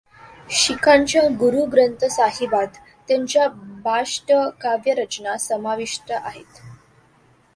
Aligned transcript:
शिखांच्या 0.49 1.21
गुरू 1.39 1.65
ग्रंथसाहिबात 1.73 2.79
त्यांच्या 3.09 3.47
बासष्ट 3.83 4.31
काव्यरचना 4.61 5.37
समाविष्ट 5.39 6.11
आहेत. 6.13 6.61